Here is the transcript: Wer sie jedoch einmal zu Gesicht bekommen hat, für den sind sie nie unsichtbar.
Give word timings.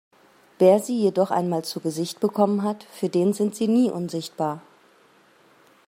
Wer 0.57 0.79
sie 0.79 0.99
jedoch 0.99 1.29
einmal 1.29 1.63
zu 1.63 1.79
Gesicht 1.79 2.19
bekommen 2.21 2.63
hat, 2.63 2.85
für 2.85 3.07
den 3.07 3.33
sind 3.33 3.55
sie 3.55 3.67
nie 3.67 3.91
unsichtbar. 3.91 4.59